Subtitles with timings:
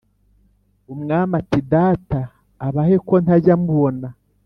[0.93, 2.19] Umwami ati «data
[2.67, 4.07] abahe ko ntajya mubona?»